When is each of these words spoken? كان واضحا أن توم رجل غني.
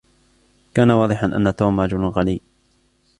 كان 0.73 0.91
واضحا 0.91 1.25
أن 1.27 1.55
توم 1.55 1.79
رجل 1.79 2.05
غني. 2.05 2.41